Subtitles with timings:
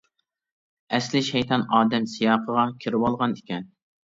[0.97, 3.71] ئەسلى شەيتان ئادەم سىياقىغا كىرىۋالغان ئىكەن.